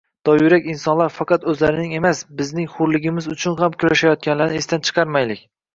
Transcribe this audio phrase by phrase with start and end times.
[0.27, 5.51] Dovyurak insonlar faqat o‘zlarining emas, bizning hurligimiz uchun ham kurashayotganlarini esdan chiqarmaylik